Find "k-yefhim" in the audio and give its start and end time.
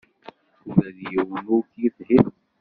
1.71-2.27